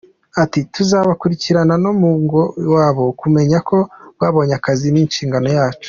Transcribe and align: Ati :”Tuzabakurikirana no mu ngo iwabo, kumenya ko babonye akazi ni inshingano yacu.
Ati 0.43 0.59
:”Tuzabakurikirana 0.73 1.75
no 1.83 1.91
mu 1.99 2.11
ngo 2.21 2.41
iwabo, 2.63 3.05
kumenya 3.21 3.57
ko 3.69 3.77
babonye 4.19 4.53
akazi 4.59 4.87
ni 4.91 5.01
inshingano 5.05 5.49
yacu. 5.57 5.79